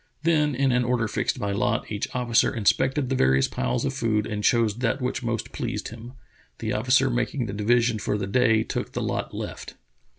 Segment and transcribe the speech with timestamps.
[0.23, 4.25] Then, in an order fixed by lot, each officer inspected the various piles of food
[4.25, 6.13] and chose that which most pleased him.
[6.57, 9.75] The officer making the division for the day took the lot left.